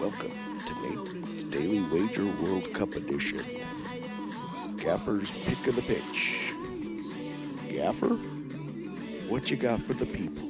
[0.00, 0.30] Welcome
[0.64, 3.44] to Nate's Daily Wager World Cup Edition.
[4.76, 6.52] Gaffer's pick of the pitch.
[7.68, 8.14] Gaffer,
[9.28, 10.47] what you got for the people?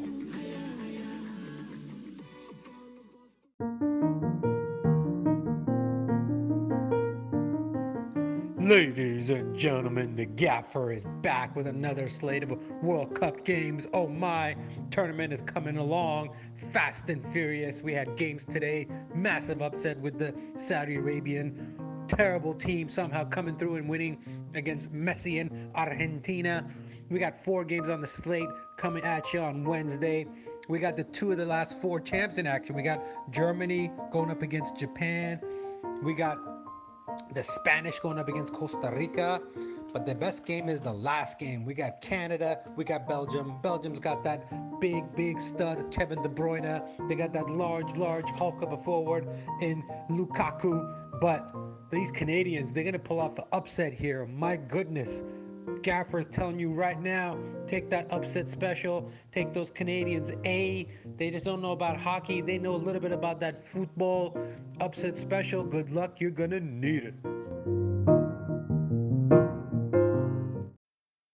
[8.58, 12.50] Ladies and gentlemen, the Gaffer is back with another slate of
[12.82, 13.86] World Cup games.
[13.92, 14.56] Oh my,
[14.90, 16.30] tournament is coming along
[16.72, 17.84] fast and furious.
[17.84, 21.76] We had games today, massive upset with the Saudi Arabian
[22.08, 24.18] terrible team somehow coming through and winning
[24.54, 26.68] against Messi and Argentina.
[27.10, 30.26] We got four games on the slate coming at you on Wednesday.
[30.68, 32.74] We got the two of the last four champs in action.
[32.74, 35.40] We got Germany going up against Japan.
[36.02, 36.38] We got
[37.34, 39.40] the Spanish going up against Costa Rica.
[39.92, 41.64] But the best game is the last game.
[41.64, 43.58] We got Canada, we got Belgium.
[43.62, 47.08] Belgium's got that big, big stud, Kevin De Bruyne.
[47.08, 49.26] They got that large, large Hulk of a forward
[49.62, 51.20] in Lukaku.
[51.20, 51.50] But
[51.90, 54.26] these Canadians, they're going to pull off an upset here.
[54.26, 55.22] My goodness.
[55.82, 60.88] Gaffer is telling you right now, take that upset special, take those Canadians A.
[61.16, 62.40] They just don't know about hockey.
[62.40, 64.38] They know a little bit about that football
[64.80, 65.64] upset special.
[65.64, 67.37] Good luck, you're gonna need it.